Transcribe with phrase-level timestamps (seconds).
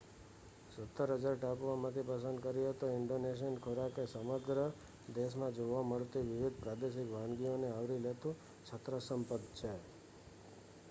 [0.71, 4.59] 17,000 ટાપુઓમાંથી પસંદ કરીએ તો ઈન્ડોનેશિયન ખોરાક એ સમગ્ર
[5.15, 8.35] દેશમાં જોવા મળતી વિવિધ પ્રાદેશિક વાનગીઓને આવરી લેતું
[8.65, 9.71] છત્રસમ પદ છે